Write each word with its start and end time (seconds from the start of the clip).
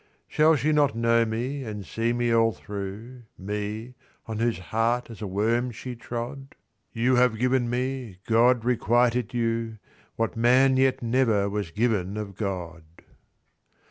"Shall 0.27 0.55
she 0.55 0.71
not 0.71 0.95
know 0.95 1.25
me 1.25 1.63
and 1.63 1.85
see 1.85 2.11
me 2.11 2.33
all 2.33 2.53
through, 2.53 3.21
Me, 3.37 3.93
on 4.25 4.39
whose 4.39 4.57
heart 4.57 5.11
as 5.11 5.21
a 5.21 5.27
worm 5.27 5.69
she 5.69 5.95
trod? 5.95 6.55
You 6.91 7.17
have 7.17 7.37
given 7.37 7.69
me, 7.69 8.17
God 8.25 8.65
requite 8.65 9.15
it 9.15 9.35
you, 9.35 9.77
What 10.15 10.35
man 10.35 10.75
yet 10.75 11.03
never 11.03 11.47
was 11.51 11.69
given 11.69 12.17
of 12.17 12.33
God." 12.35 12.83